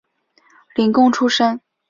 [0.75, 1.61] 廪贡出身。